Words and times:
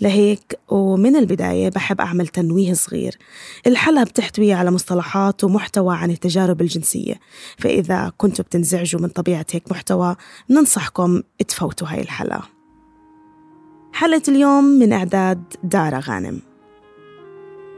لهيك 0.00 0.58
ومن 0.68 1.16
البداية 1.16 1.68
بحب 1.68 2.00
أعمل 2.00 2.28
تنويه 2.28 2.72
صغير. 2.72 3.18
الحلقة 3.66 4.04
بتحتوي 4.04 4.52
على 4.52 4.70
مصطلحات 4.70 5.44
ومحتوى 5.44 5.96
عن 5.96 6.10
التجارب 6.10 6.60
الجنسية. 6.60 7.14
فإذا 7.58 8.12
كنتوا 8.16 8.44
بتنزعجوا 8.44 9.00
من 9.00 9.08
طبيعة 9.08 9.46
هيك 9.52 9.70
محتوى 9.70 10.16
ننصحكم 10.50 11.22
تفوتوا 11.48 11.88
هاي 11.88 12.00
الحلقة. 12.00 12.42
حلقة 13.92 14.22
اليوم 14.28 14.64
من 14.64 14.92
إعداد 14.92 15.42
دارا 15.62 16.00
غانم. 16.04 16.42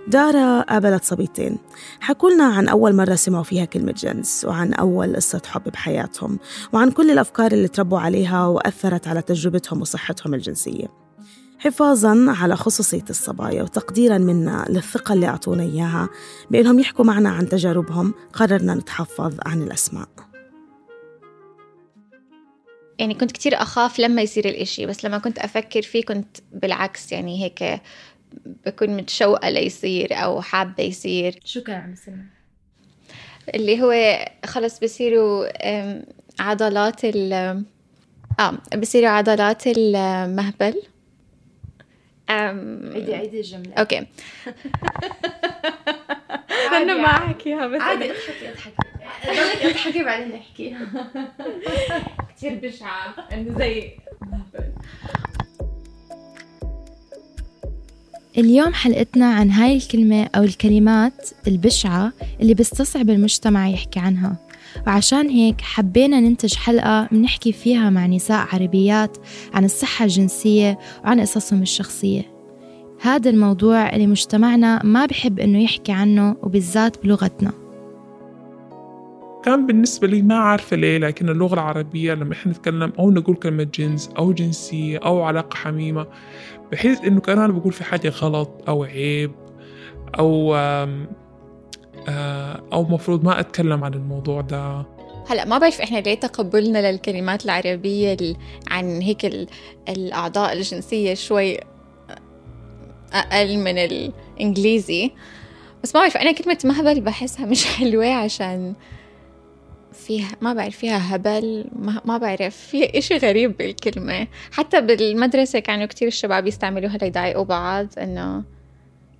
دارا 0.08 0.60
قابلت 0.60 1.04
صبيتين. 1.04 1.58
حكوا 2.00 2.30
لنا 2.30 2.44
عن 2.44 2.68
أول 2.68 2.96
مرة 2.96 3.14
سمعوا 3.14 3.44
فيها 3.44 3.64
كلمة 3.64 3.92
جنس 3.92 4.44
وعن 4.44 4.74
أول 4.74 5.16
قصة 5.16 5.42
حب 5.46 5.62
بحياتهم 5.64 6.38
وعن 6.72 6.90
كل 6.90 7.10
الأفكار 7.10 7.52
اللي 7.52 7.68
تربوا 7.68 7.98
عليها 7.98 8.46
وأثرت 8.46 9.08
على 9.08 9.22
تجربتهم 9.22 9.80
وصحتهم 9.80 10.34
الجنسية. 10.34 11.07
حفاظا 11.58 12.24
على 12.28 12.56
خصوصية 12.56 13.04
الصبايا 13.10 13.62
وتقديرا 13.62 14.18
منا 14.18 14.66
للثقة 14.68 15.12
اللي 15.12 15.26
أعطونا 15.26 15.62
إياها 15.62 16.08
بأنهم 16.50 16.78
يحكوا 16.78 17.04
معنا 17.04 17.30
عن 17.30 17.48
تجاربهم. 17.48 18.14
قررنا 18.32 18.74
نتحفظ 18.74 19.36
عن 19.46 19.62
الأسماء. 19.62 20.08
يعني 22.98 23.14
كنت 23.14 23.32
كتير 23.32 23.54
أخاف 23.62 23.98
لما 23.98 24.22
يصير 24.22 24.48
الإشي 24.48 24.86
بس 24.86 25.04
لما 25.04 25.18
كنت 25.18 25.38
أفكر 25.38 25.82
فيه 25.82 26.04
كنت 26.04 26.36
بالعكس 26.52 27.12
يعني 27.12 27.44
هيك 27.44 27.80
بكون 28.66 28.96
متشوقة 28.96 29.50
ليصير 29.50 30.08
أو 30.12 30.40
حابة 30.40 30.84
يصير. 30.84 31.40
شو 31.44 31.62
كان 31.62 31.80
عم 31.80 31.92
يصير؟ 31.92 32.14
اللي 33.54 33.82
هو 33.82 34.18
خلص 34.46 34.78
بصيروا 34.80 35.46
عضلات 36.40 37.04
ال 37.04 37.32
آه 38.40 38.58
بصيروا 38.76 39.08
عضلات 39.08 39.62
المهبل. 39.66 40.82
عيدي 42.30 43.14
عيدي 43.14 43.40
الجملة. 43.40 43.72
أوكي. 43.74 44.06
أنا 46.76 46.94
ما 46.94 47.06
أحكيها 47.06 47.66
بس 47.66 47.80
عادي 47.80 48.10
اضحكي 48.10 48.48
اضحكي. 48.50 48.72
ضلك 49.26 49.62
اضحكي 49.62 50.04
بعدين 50.04 50.28
نحكي. 50.28 50.76
كثير 52.36 52.54
بشعة 52.54 53.14
إنه 53.32 53.58
زي 53.58 53.90
اليوم 58.38 58.74
حلقتنا 58.74 59.34
عن 59.34 59.50
هاي 59.50 59.76
الكلمة 59.76 60.28
أو 60.36 60.42
الكلمات 60.42 61.30
البشعة 61.46 62.12
اللي 62.40 62.54
بستصعب 62.54 63.10
المجتمع 63.10 63.68
يحكي 63.68 64.00
عنها. 64.00 64.47
وعشان 64.86 65.28
هيك 65.28 65.60
حبينا 65.60 66.20
ننتج 66.20 66.54
حلقة 66.54 67.08
بنحكي 67.12 67.52
فيها 67.52 67.90
مع 67.90 68.06
نساء 68.06 68.46
عربيات 68.52 69.16
عن 69.54 69.64
الصحة 69.64 70.04
الجنسية 70.04 70.78
وعن 71.04 71.20
قصصهم 71.20 71.62
الشخصية. 71.62 72.22
هذا 73.00 73.30
الموضوع 73.30 73.88
اللي 73.92 74.06
مجتمعنا 74.06 74.80
ما 74.84 75.06
بحب 75.06 75.38
إنه 75.38 75.62
يحكي 75.62 75.92
عنه 75.92 76.36
وبالذات 76.42 77.04
بلغتنا. 77.04 77.52
كان 79.44 79.66
بالنسبة 79.66 80.06
لي 80.06 80.22
ما 80.22 80.34
عارفة 80.34 80.76
ليه 80.76 80.98
لكن 80.98 81.28
اللغة 81.28 81.54
العربية 81.54 82.14
لما 82.14 82.32
إحنا 82.32 82.52
نتكلم 82.52 82.92
أو 82.98 83.10
نقول 83.10 83.36
كلمة 83.36 83.62
جنس 83.74 84.10
أو 84.18 84.32
جنسية 84.32 84.98
أو 84.98 85.22
علاقة 85.22 85.56
حميمة 85.56 86.06
بحيث 86.72 87.04
إنه 87.04 87.20
كان 87.20 87.38
أنا 87.38 87.52
بقول 87.52 87.72
في 87.72 87.84
حاجة 87.84 88.08
غلط 88.08 88.50
أو 88.68 88.84
عيب 88.84 89.32
أو 90.18 90.56
أو 92.72 92.84
مفروض 92.84 93.24
ما 93.24 93.40
أتكلم 93.40 93.84
عن 93.84 93.94
الموضوع 93.94 94.40
ده. 94.40 94.86
هلا 95.28 95.44
ما 95.44 95.58
بعرف 95.58 95.80
إحنا 95.80 95.98
ليه 95.98 96.14
تقبلنا 96.14 96.92
للكلمات 96.92 97.44
العربية 97.44 98.16
عن 98.70 99.00
هيك 99.00 99.48
الأعضاء 99.88 100.52
الجنسية 100.52 101.14
شوي 101.14 101.58
أقل 103.12 103.58
من 103.58 103.78
الإنجليزي. 103.78 105.10
بس 105.82 105.94
ما 105.94 106.00
بعرف 106.00 106.16
أنا 106.16 106.32
كلمة 106.32 106.58
مهبل 106.64 107.00
بحسها 107.00 107.46
مش 107.46 107.66
حلوة 107.66 108.14
عشان 108.14 108.74
فيها 109.92 110.30
ما 110.40 110.52
بعرف 110.52 110.76
فيها 110.76 111.14
هبل 111.16 111.64
ما, 111.76 112.00
ما 112.04 112.18
بعرف 112.18 112.56
في 112.56 112.98
إشي 112.98 113.16
غريب 113.16 113.56
بالكلمة. 113.56 114.26
حتى 114.52 114.80
بالمدرسة 114.80 115.58
كانوا 115.58 115.86
كتير 115.86 116.08
الشباب 116.08 116.46
يستعملوها 116.46 116.96
ليضايقوا 116.96 117.44
بعض 117.44 117.86
إنه 117.98 118.44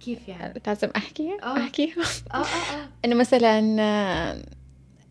كيف 0.00 0.28
يعني؟ 0.28 0.62
لازم 0.66 0.88
أحكي؟ 0.96 1.36
أوه. 1.42 1.58
أحكي؟ 1.58 1.94
آه 2.34 2.36
آه 2.36 2.44
آه 2.44 2.88
إنه 3.04 3.14
مثلا 3.14 3.58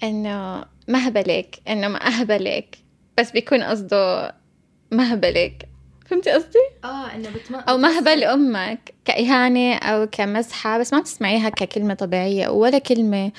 إنه 0.03 0.65
مهبلك 0.87 1.59
إنه 1.67 1.87
ما 1.87 2.07
أهبلك 2.07 2.77
بس 3.17 3.31
بيكون 3.31 3.63
قصده 3.63 4.35
مهبلك 4.91 5.69
فهمتي 6.05 6.31
قصدي؟ 6.31 6.59
آه 6.83 7.15
إنه 7.15 7.29
بتم... 7.29 7.55
أو 7.55 7.77
مهبل 7.77 8.23
أمك 8.23 8.93
كإهانة 9.05 9.75
أو 9.75 10.07
كمزحة 10.11 10.77
بس 10.77 10.93
ما 10.93 10.99
بتسمعيها 10.99 11.49
ككلمة 11.49 11.93
طبيعية 11.93 12.47
ولا 12.47 12.77
كلمة 12.77 13.31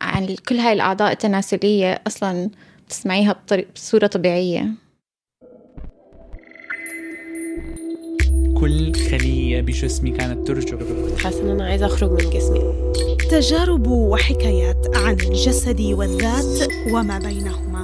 عن 0.00 0.36
كل 0.48 0.58
هاي 0.58 0.72
الأعضاء 0.72 1.12
التناسلية 1.12 2.02
أصلا 2.06 2.50
بتسمعيها 2.86 3.32
بطريق 3.32 3.68
بصورة 3.74 4.10
كل 8.62 8.94
خلية 8.94 9.60
بجسمي 9.60 10.10
كانت 10.10 10.46
ترجف 10.48 11.22
حاسة 11.24 11.42
إن 11.42 11.48
أنا 11.48 11.64
عايزة 11.64 11.86
أخرج 11.86 12.10
من 12.10 12.30
جسمي. 12.30 12.92
تجارب 13.30 13.86
وحكايات 13.86 14.96
عن 14.96 15.12
الجسد 15.12 15.80
والذات 15.80 16.68
وما 16.92 17.18
بينهما. 17.18 17.82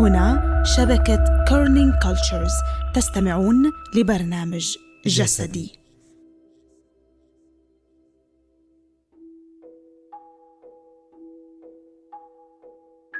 هنا 0.00 0.62
شبكة 0.76 1.44
كيرنينج 1.48 1.92
كلتشرز 2.02 2.52
تستمعون 2.94 3.72
لبرنامج 3.96 4.76
جسدي. 5.06 5.78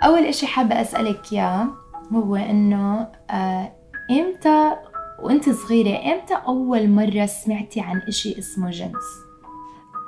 أول 0.04 0.24
إشي 0.24 0.46
حابة 0.46 0.80
أسألك 0.80 1.32
إياه 1.32 1.68
هو 2.12 2.36
إنه 2.36 3.12
آه 3.30 3.72
إمتى 4.10 4.89
وأنت 5.22 5.50
صغيرة 5.50 6.12
إمتى 6.12 6.34
أول 6.34 6.88
مرة 6.88 7.26
سمعتي 7.26 7.80
عن 7.80 7.98
إشي 8.08 8.38
اسمه 8.38 8.70
جنس؟ 8.70 9.04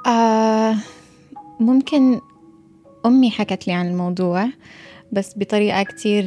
آه 0.07 0.77
ممكن 1.61 2.21
أمي 3.07 3.31
حكت 3.31 3.67
لي 3.67 3.73
عن 3.73 3.89
الموضوع 3.89 4.49
بس 5.13 5.35
بطريقة 5.37 5.83
كتير 5.83 6.25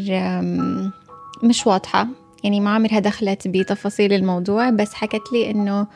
مش 1.44 1.68
واضحة. 1.68 2.08
يعني 2.44 2.60
ما 2.60 2.76
عمرها 2.76 3.00
دخلت 3.00 3.48
بتفاصيل 3.48 4.14
الموضوع 4.14 4.70
بس 4.70 4.94
حكت 4.94 5.34
لي 5.34 5.52
إنه 5.52 5.88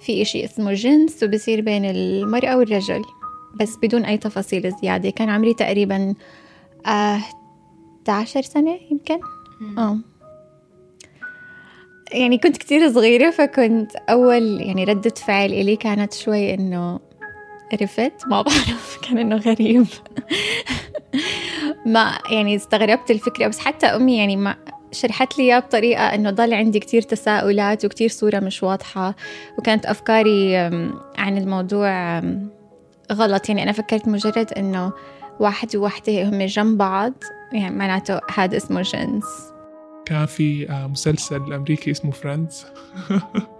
في 0.00 0.22
إشي 0.22 0.44
اسمه 0.44 0.72
جنس 0.72 1.22
وبصير 1.22 1.60
بين 1.60 1.84
المرأة 1.84 2.56
والرجل 2.56 3.02
بس 3.60 3.76
بدون 3.82 4.04
أي 4.04 4.18
تفاصيل 4.18 4.72
زيادة. 4.82 5.10
كان 5.10 5.28
عمري 5.28 5.54
تقريبا 5.54 6.14
آه 6.86 7.20
11 8.06 8.42
سنة 8.42 8.78
يمكن؟ 8.90 9.18
آه. 9.78 9.98
يعني 12.12 12.38
كنت 12.38 12.56
كتير 12.56 12.92
صغيرة 12.92 13.30
فكنت 13.30 13.96
أول 13.96 14.60
يعني 14.60 14.84
ردة 14.84 15.14
فعل 15.26 15.52
إلي 15.52 15.76
كانت 15.76 16.12
شوي 16.12 16.54
إنه 16.54 17.00
عرفت 17.72 18.12
ما 18.26 18.42
بعرف 18.42 18.98
كان 19.08 19.18
إنه 19.18 19.36
غريب. 19.36 19.86
ما 21.86 22.18
يعني 22.30 22.56
استغربت 22.56 23.10
الفكرة 23.10 23.46
بس 23.46 23.58
حتى 23.58 23.86
أمي 23.86 24.18
يعني 24.18 24.36
ما 24.36 24.56
شرحت 24.92 25.38
لي 25.38 25.44
إياه 25.44 25.58
بطريقة 25.58 26.14
إنه 26.14 26.30
ضل 26.30 26.54
عندي 26.54 26.78
كتير 26.78 27.02
تساؤلات 27.02 27.84
وكتير 27.84 28.08
صورة 28.08 28.40
مش 28.40 28.62
واضحة. 28.62 29.14
وكانت 29.58 29.86
أفكاري 29.86 30.56
عن 31.18 31.38
الموضوع 31.38 32.22
غلط. 33.12 33.48
يعني 33.48 33.62
أنا 33.62 33.72
فكرت 33.72 34.08
مجرد 34.08 34.52
إنه 34.52 34.92
واحد 35.40 35.76
وواحدة 35.76 36.28
هم 36.28 36.42
جنب 36.42 36.78
بعض 36.78 37.12
يعني 37.52 37.76
معناته 37.76 38.20
هذا 38.34 38.56
اسمه 38.56 38.82
جنس. 38.82 39.24
كان 40.08 40.26
في 40.26 40.66
مسلسل 40.90 41.52
أمريكي 41.52 41.90
اسمه 41.90 42.10
Friends 42.10 42.66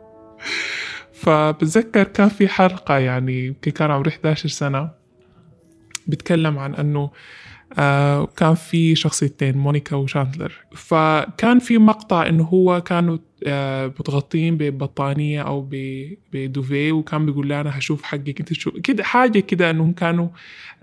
فبتذكر 1.22 2.02
كان 2.02 2.28
في 2.28 2.48
حلقة 2.48 2.98
يعني 2.98 3.52
كان 3.52 3.90
عمري 3.90 4.10
11 4.10 4.48
سنة. 4.48 4.90
بتكلم 6.06 6.58
عن 6.58 6.74
أنه 6.74 7.10
آه 7.78 8.26
كان 8.26 8.54
في 8.54 8.94
شخصيتين 8.94 9.58
مونيكا 9.58 9.96
وشاندلر. 9.96 10.52
فكان 10.74 11.58
في 11.58 11.78
مقطع 11.78 12.26
إنه 12.26 12.44
هو 12.44 12.80
كانوا 12.80 13.18
آه 13.46 13.86
متغطين 13.86 14.56
ببطانية 14.56 15.42
أو 15.42 15.68
بدوفيه 16.32 16.92
وكان 16.92 17.26
بيقول 17.26 17.46
لي 17.46 17.60
أنا 17.60 17.78
هشوف 17.78 18.02
حقك 18.02 18.40
انت 18.40 18.52
شو 18.52 18.70
كده 18.70 19.04
حاجة 19.04 19.38
كده 19.38 19.70
إنهم 19.70 19.92
كانوا 19.92 20.28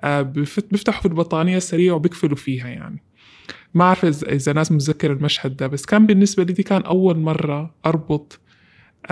آه 0.03 0.21
بيفتحوا 0.21 1.01
في 1.01 1.07
البطانية 1.07 1.59
سريع 1.59 1.93
وبيقفلوا 1.93 2.37
فيها 2.37 2.67
يعني. 2.67 3.04
ما 3.73 3.83
أعرف 3.83 4.05
إذا 4.05 4.27
إذا 4.29 4.53
ناس 4.53 4.71
متذكر 4.71 5.11
المشهد 5.11 5.57
ده 5.57 5.67
بس 5.67 5.85
كان 5.85 6.05
بالنسبة 6.05 6.43
لي 6.43 6.53
دي 6.53 6.63
كان 6.63 6.81
أول 6.81 7.19
مرة 7.19 7.71
أربط 7.85 8.39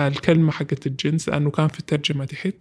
الكلمة 0.00 0.52
حقت 0.52 0.86
الجنس 0.86 1.28
لأنه 1.28 1.50
كان 1.50 1.68
في 1.68 1.80
الترجمة 1.80 2.24
تحت 2.24 2.54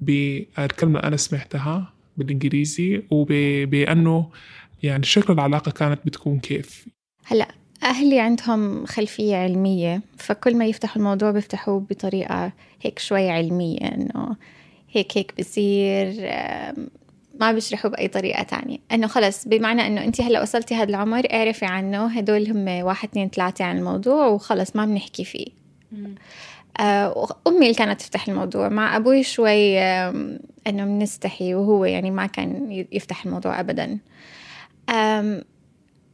بالكلمة 0.00 0.98
اللي 0.98 1.08
أنا 1.08 1.16
سمعتها 1.16 1.92
بالإنجليزي 2.16 3.02
وبأنه 3.10 4.30
يعني 4.82 5.02
شكل 5.02 5.32
العلاقة 5.32 5.70
كانت 5.70 6.00
بتكون 6.04 6.38
كيف. 6.38 6.86
هلا 7.24 7.48
أهلي 7.82 8.20
عندهم 8.20 8.86
خلفية 8.86 9.36
علمية 9.36 10.02
فكل 10.18 10.56
ما 10.56 10.66
يفتحوا 10.66 10.96
الموضوع 10.96 11.30
بيفتحوه 11.30 11.80
بطريقة 11.80 12.52
هيك 12.82 12.98
شوي 12.98 13.30
علمية 13.30 13.78
إنه 13.80 14.36
هيك 14.92 15.18
هيك 15.18 15.34
بصير 15.38 16.14
ما 17.40 17.52
بيشرحوا 17.52 17.90
بأي 17.90 18.08
طريقة 18.08 18.42
تانية. 18.42 18.78
إنه 18.92 19.06
خلص 19.06 19.48
بمعنى 19.48 19.86
إنه 19.86 20.04
أنت 20.04 20.20
هلأ 20.20 20.42
وصلتي 20.42 20.74
هذا 20.74 20.88
العمر 20.88 21.26
اعرفي 21.32 21.66
عنه 21.66 22.06
هدول 22.06 22.50
هم 22.50 22.68
واحد 22.84 23.08
اثنين 23.08 23.28
ثلاثة 23.28 23.64
عن 23.64 23.78
الموضوع 23.78 24.26
وخلص 24.26 24.76
ما 24.76 24.86
بنحكي 24.86 25.24
فيه. 25.24 25.46
آه، 26.80 27.28
أمي 27.46 27.62
اللي 27.62 27.74
كانت 27.74 28.00
تفتح 28.00 28.28
الموضوع. 28.28 28.68
مع 28.68 28.96
أبوي 28.96 29.22
شوي 29.22 29.78
إنه 29.78 30.84
بنستحي 30.84 31.54
وهو 31.54 31.84
يعني 31.84 32.10
ما 32.10 32.26
كان 32.26 32.86
يفتح 32.92 33.24
الموضوع 33.24 33.60
أبدا. 33.60 33.98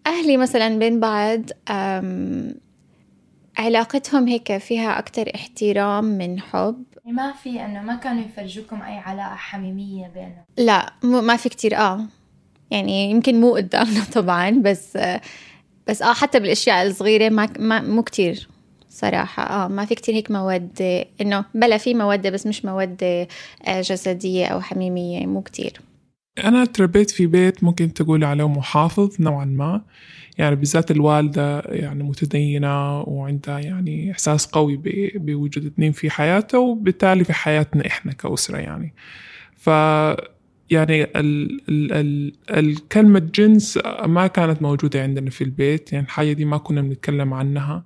أهلي 0.07 0.37
مثلا 0.37 0.79
بين 0.79 1.01
بعض 1.01 1.41
علاقتهم 3.59 4.29
هيك 4.29 4.57
فيها 4.57 4.99
أكتر 4.99 5.31
احترام 5.35 6.05
من 6.05 6.41
حب. 6.41 6.85
ما 7.05 7.33
في 7.33 7.65
إنه 7.65 7.83
ما 7.83 7.97
كانوا 7.97 8.25
يفرجوكم 8.25 8.83
أي 8.83 8.99
علاقة 8.99 9.35
حميمية 9.35 10.09
بينهم؟ 10.09 10.45
لا 10.57 10.93
ما 11.03 11.37
في 11.37 11.49
كتير 11.49 11.77
آه. 11.77 12.01
يعني 12.71 13.11
يمكن 13.11 13.41
مو 13.41 13.55
قدامنا 13.55 14.05
طبعا 14.15 14.51
بس 14.51 14.99
بس 15.89 16.03
آه 16.03 16.13
حتى 16.13 16.41
بالأشياء 16.41 16.87
الصغيرة 16.87 17.29
ما 17.29 17.49
ما 17.59 17.81
مو 17.81 18.03
كتير 18.03 18.49
صراحة 18.89 19.43
آه. 19.43 19.69
ما 19.69 19.85
في 19.85 19.95
كتير 19.95 20.15
هيك 20.15 20.31
مودة 20.31 21.05
إنه 21.21 21.45
بلا 21.55 21.79
في 21.79 21.95
مودة 21.95 22.31
بس 22.31 22.47
مش 22.47 22.65
مودة 22.65 23.29
آه، 23.67 23.81
جسدية 23.81 24.47
أو 24.47 24.61
حميمية 24.61 25.27
مو 25.27 25.43
كتير. 25.43 25.81
أنا 26.39 26.65
تربيت 26.65 27.11
في 27.11 27.27
بيت 27.27 27.65
ممكن 27.65 27.93
تقول 27.95 28.25
عليه 28.25 28.49
محافظ 28.49 29.17
نوعا 29.21 29.45
ما. 29.45 29.83
يعني 30.39 30.57
بالذات 30.57 30.91
الوالدة 30.91 31.61
يعني 31.61 32.03
متدينة 32.03 33.01
وعندها 33.01 33.59
يعني 33.59 34.13
إحساس 34.13 34.47
قوي 34.47 34.81
بوجود 35.15 35.67
اتنين 35.67 35.93
في 35.93 36.11
حياتها 36.11 36.59
وبالتالي 36.59 37.25
في 37.25 37.33
حياتنا 37.33 37.87
إحنا 37.87 38.13
كأسرة 38.13 38.59
يعني. 38.59 38.95
ف 39.57 39.67
يعني 40.71 41.05
ال 41.05 41.61
ال 41.69 41.93
ال 41.93 42.33
الكلمة 42.51 43.19
جنس 43.19 43.79
ما 44.07 44.27
كانت 44.27 44.63
موجودة 44.63 45.03
عندنا 45.03 45.31
في 45.31 45.45
البيت. 45.45 45.93
يعني 45.93 46.05
الحاجة 46.05 46.33
دي 46.33 46.45
ما 46.45 46.59
كنا 46.59 46.83
بنتكلم 46.83 47.35
عنها. 47.35 47.85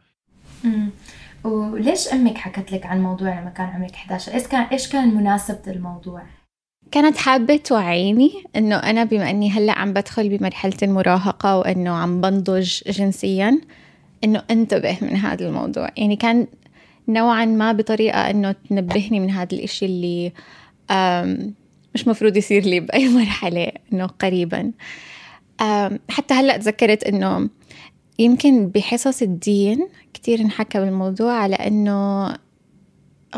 وليش 1.45 2.09
أمك 2.09 2.39
حكت 2.39 2.73
لك 2.73 2.87
عن 2.87 2.97
الموضوع 2.97 3.41
لما 3.41 3.51
كان 3.51 3.67
عمرك 3.67 3.95
11 3.95 4.33
إيش 4.35 4.47
كان 4.47 4.63
إيش 4.63 4.89
كان 4.89 5.15
مناسبة 5.15 5.63
الموضوع 5.67 6.23
كانت 6.91 7.17
حابة 7.17 7.57
توعيني 7.57 8.45
إنه 8.57 8.77
أنا 8.77 9.05
بما 9.05 9.31
إني 9.31 9.51
هلأ 9.51 9.79
عم 9.79 9.93
بدخل 9.93 10.39
بمرحلة 10.39 10.77
المراهقة 10.83 11.59
وإنه 11.59 11.91
عم 11.91 12.21
بنضج 12.21 12.81
جنسيا 12.87 13.61
إنه 14.25 14.43
انتبه 14.51 14.99
من 15.03 15.17
هذا 15.17 15.49
الموضوع. 15.49 15.91
يعني 15.97 16.17
كان 16.17 16.47
نوعا 17.09 17.45
ما 17.45 17.73
بطريقة 17.73 18.31
إنه 18.31 18.55
تنبهني 18.69 19.21
من 19.21 19.31
هذا 19.31 19.49
الإشي 19.53 19.87
اللي 19.87 20.33
مش 21.95 22.09
مفروض 22.09 22.37
يصير 22.37 22.65
لي 22.65 22.81
بأي 22.81 23.09
مرحلة 23.19 23.73
إنه 23.93 24.07
قريبا. 24.07 24.73
حتى 26.09 26.35
هلأ 26.35 26.57
تذكرت 26.57 27.05
إنه 27.05 27.49
يمكن 28.19 28.69
بحصص 28.69 29.23
الدين 29.23 29.89
كتير 30.15 30.41
انحكى 30.41 30.81
بالموضوع 30.81 31.33
على 31.33 31.55
إنه 31.55 32.35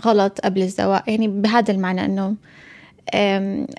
غلط 0.05 0.41
قبل 0.41 0.63
الزواج. 0.63 1.03
يعني 1.07 1.29
بهذا 1.29 1.73
المعنى 1.73 2.05
إنه 2.05 2.37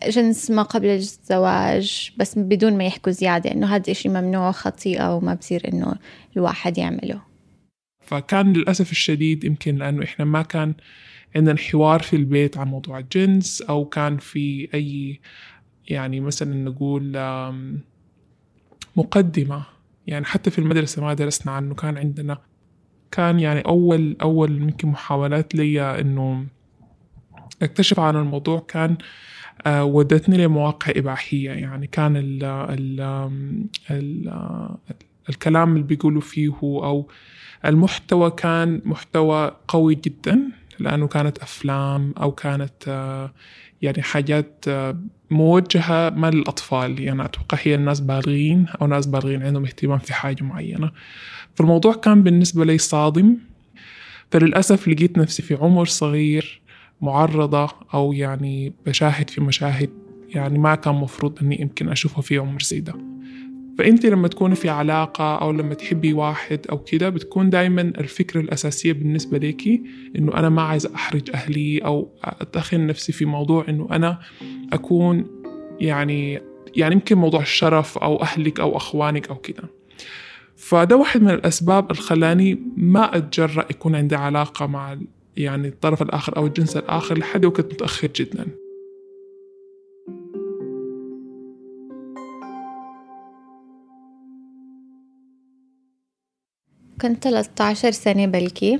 جنس 0.08 0.52
ما 0.52 0.62
قبل 0.62 0.88
الزواج 0.88 2.12
بس 2.18 2.38
بدون 2.38 2.78
ما 2.78 2.86
يحكوا 2.86 3.12
زيادة 3.12 3.52
إنه 3.52 3.76
هذا 3.76 3.92
إشي 3.92 4.10
ممنوع 4.10 4.52
خطيئة 4.52 5.16
وما 5.16 5.34
بصير 5.34 5.68
إنه 5.74 5.96
الواحد 6.38 6.78
يعمله. 6.78 7.22
فكان 8.00 8.54
للأسف 8.54 8.92
الشديد 8.92 9.44
يمكن 9.44 9.76
لأنه 9.76 10.04
إحنا 10.04 10.26
ما 10.26 10.42
كان 10.42 10.74
عندنا 11.36 11.58
حوار 11.58 12.02
في 12.02 12.16
البيت 12.16 12.58
عن 12.58 12.68
موضوع 12.68 13.00
الجنس 13.00 13.62
أو 13.62 13.86
كان 13.86 14.18
في 14.18 14.70
أي 14.74 15.20
يعني 15.90 16.20
مثلا 16.20 16.54
نقول 16.64 17.18
مقدمة. 18.96 19.66
يعني 20.08 20.26
حتى 20.26 20.52
في 20.52 20.60
المدرسة 20.60 21.02
ما 21.02 21.14
درسنا 21.14 21.52
عنه 21.52 21.76
كان 21.76 21.98
عندنا 21.98 22.38
كان 23.12 23.40
يعني 23.40 23.62
أول 23.62 24.16
أول 24.22 24.62
يمكن 24.62 24.88
محاولات 24.88 25.56
لي 25.56 26.00
إنه 26.00 26.46
اكتشف 27.62 28.00
عن 28.00 28.16
الموضوع 28.16 28.66
كان 28.68 28.98
آه، 29.66 29.84
ودتني 29.84 30.38
لمواقع 30.46 30.92
إباحية. 30.96 31.50
يعني 31.50 31.88
كان 31.88 32.18
ال 32.18 32.44
ال 32.44 33.02
ال 33.92 34.32
الكلام 35.30 35.74
اللي 35.76 35.84
بيقولوا 35.84 36.22
فيه 36.22 36.54
أو 36.64 37.08
المحتوى 37.66 38.32
كان 38.32 38.82
محتوى 38.86 39.52
قوي 39.68 39.96
جدا 39.96 40.42
لأنه 40.80 41.08
كانت 41.08 41.38
أفلام 41.38 42.14
أو 42.22 42.32
كانت 42.32 42.88
آه، 42.88 43.34
يعني 43.82 44.02
حاجات 44.02 44.66
آه، 44.68 44.98
موجهة 45.32 46.10
ما 46.10 46.30
للأطفال. 46.32 47.02
يعني 47.02 47.26
أتوقع 47.26 47.58
هي 47.62 47.76
الناس 47.76 48.00
بالغين 48.00 48.66
أو 48.82 48.88
ناس 48.88 49.06
بالغين 49.06 49.44
عندهم 49.44 49.66
اهتمام 49.66 50.00
في 50.00 50.14
حاجة 50.14 50.44
معينة. 50.44 50.92
فالموضوع 51.56 51.94
كان 51.94 52.24
بالنسبة 52.24 52.66
لي 52.66 52.78
صادم. 52.78 53.38
فللأسف 54.32 54.88
لقيت 54.88 55.18
نفسي 55.18 55.42
في 55.44 55.54
عمر 55.54 55.86
صغير 55.86 56.61
معرضة 57.02 57.70
أو 57.94 58.14
يعني 58.14 58.74
بشاهد 58.86 59.30
في 59.30 59.42
مشاهد 59.42 59.90
يعني 60.30 60.60
ما 60.60 60.76
كان 60.76 60.96
مفروض 60.96 61.40
أني 61.42 61.62
يمكن 61.62 61.90
أشوفها 61.90 62.22
في 62.22 62.38
عمر 62.38 62.62
زي 62.62 62.80
ده 62.80 62.94
فأنت 63.78 64.06
لما 64.06 64.28
تكوني 64.28 64.56
في 64.56 64.70
علاقة 64.70 65.36
أو 65.36 65.52
لما 65.52 65.74
تحبي 65.74 66.14
واحد 66.14 66.60
أو 66.72 66.78
كده 66.84 67.10
بتكون 67.10 67.50
دايما 67.50 67.82
الفكرة 67.82 68.42
الأساسية 68.42 68.94
بالنسبة 68.94 69.38
ليكي 69.38 69.84
إنه 70.16 70.34
أنا 70.34 70.50
ما 70.50 70.62
عايز 70.62 70.86
أحرج 70.86 71.30
أهلي 71.34 71.78
أو 71.78 72.10
أدخل 72.24 72.86
نفسي 72.86 73.12
في 73.12 73.26
موضوع 73.26 73.66
إنه 73.70 73.88
أنا 73.92 74.20
أكون 74.74 75.26
يعني 75.80 76.42
يعني 76.76 76.96
يمكن 76.96 77.18
موضوع 77.18 77.42
الشرف 77.42 77.98
أو 77.98 78.22
أهلك 78.22 78.60
أو 78.60 78.78
أخوانك 78.78 79.30
أو 79.30 79.36
كده. 79.36 79.64
فده 80.56 80.96
واحد 80.96 81.22
من 81.22 81.30
الأسباب 81.30 81.92
اللي 81.92 82.02
خلاني 82.02 82.60
ما 82.78 83.18
أتجرأ 83.18 83.66
يكون 83.70 83.96
عندي 83.96 84.16
علاقة 84.16 84.68
مع 84.68 84.98
يعني 85.38 85.68
الطرف 85.68 86.02
الآخر 86.02 86.38
أو 86.38 86.48
الجنس 86.48 86.78
الآخر 86.78 87.18
لحد 87.18 87.46
وقت 87.46 87.74
متأخر 87.74 88.08
جدا. 88.08 88.48
كنت 97.02 97.24
13 97.24 97.92
سنة 97.92 98.26
بلكي. 98.26 98.80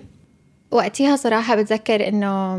وقتها 0.72 1.16
صراحة 1.16 1.56
بتذكر 1.56 2.08
إنه 2.08 2.56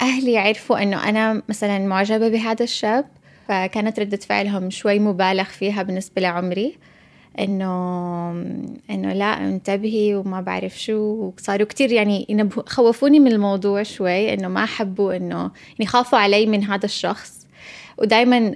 أهلي 0.00 0.38
عرفوا 0.38 0.82
إنه 0.82 1.08
أنا 1.08 1.42
مثلا 1.48 1.78
معجبة 1.78 2.28
بهذا 2.28 2.64
الشاب 2.64 3.04
فكانت 3.48 4.00
ردة 4.00 4.16
فعلهم 4.16 4.70
شوي 4.70 4.98
مبالغ 4.98 5.44
فيها 5.44 5.82
بالنسبة 5.82 6.22
لعمري. 6.22 6.78
إنه 7.38 8.30
إنه 8.90 9.12
لا 9.12 9.48
انتبهي 9.48 10.14
وما 10.14 10.40
بعرف 10.40 10.82
شو. 10.82 11.32
وصاروا 11.38 11.66
كتير 11.66 11.92
يعني 11.92 12.48
خوفوني 12.66 13.20
من 13.20 13.32
الموضوع 13.32 13.82
شوي 13.82 14.34
إنه 14.34 14.48
ما 14.48 14.66
حبوا 14.66 15.16
إنه 15.16 15.50
يعني 15.78 15.86
خافوا 15.86 16.18
علي 16.18 16.46
من 16.46 16.64
هذا 16.64 16.84
الشخص. 16.84 17.46
ودائما 17.98 18.54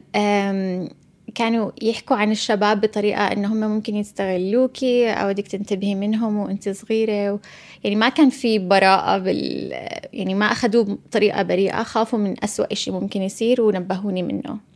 كانوا 1.34 1.70
يحكوا 1.82 2.16
عن 2.16 2.30
الشباب 2.30 2.80
بطريقة 2.80 3.32
إنه 3.32 3.52
هم 3.52 3.60
ممكن 3.60 3.96
يستغلوكي 3.96 5.10
أو 5.10 5.28
بدك 5.28 5.46
تنتبهي 5.46 5.94
منهم 5.94 6.36
وأنت 6.36 6.68
صغيرة. 6.68 7.32
و... 7.32 7.38
يعني 7.84 7.96
ما 7.96 8.08
كان 8.08 8.30
في 8.30 8.58
براءة 8.58 9.18
بال 9.18 9.72
يعني 10.12 10.34
ما 10.34 10.46
أخذوه 10.46 10.84
بطريقة 10.84 11.42
بريئة 11.42 11.82
خافوا 11.82 12.18
من 12.18 12.44
أسوأ 12.44 12.72
إشي 12.72 12.90
ممكن 12.90 13.22
يصير 13.22 13.62
ونبهوني 13.62 14.22
منه. 14.22 14.69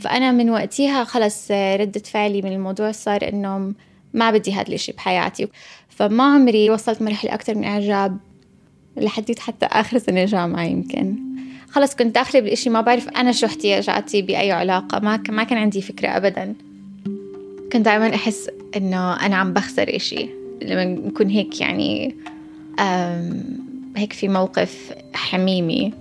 فأنا 0.00 0.32
من 0.32 0.50
وقتها 0.50 1.04
خلص 1.04 1.50
ردة 1.50 2.02
فعلي 2.04 2.42
من 2.42 2.52
الموضوع 2.52 2.92
صار 2.92 3.28
إنه 3.28 3.72
ما 4.14 4.30
بدي 4.30 4.52
هذا 4.52 4.68
الإشي 4.68 4.92
بحياتي. 4.92 5.48
فما 5.88 6.34
عمري 6.34 6.70
وصلت 6.70 7.02
مرحلة 7.02 7.34
أكتر 7.34 7.54
من 7.54 7.64
إعجاب 7.64 8.18
لحديت 8.96 9.38
حتى 9.38 9.66
آخر 9.66 9.98
سنة 9.98 10.24
جامعة 10.24 10.62
يمكن. 10.62 11.16
خلص 11.70 11.94
كنت 11.94 12.14
داخلة 12.14 12.40
بالإشي 12.40 12.70
ما 12.70 12.80
بعرف 12.80 13.08
أنا 13.08 13.32
شو 13.32 13.46
احتياجاتي 13.46 14.22
بأي 14.22 14.52
علاقة 14.52 15.00
ما 15.00 15.22
ما 15.28 15.44
كان 15.44 15.58
عندي 15.58 15.82
فكرة 15.82 16.08
أبدا. 16.08 16.54
كنت 17.72 17.84
دائما 17.84 18.14
أحس 18.14 18.50
إنه 18.76 19.26
أنا 19.26 19.36
عم 19.36 19.52
بخسر 19.52 19.96
إشي. 19.96 20.28
لما 20.62 20.84
نكون 20.84 21.28
هيك 21.28 21.60
يعني 21.60 22.14
هيك 23.96 24.12
في 24.12 24.28
موقف 24.28 24.92
حميمي. 25.14 25.92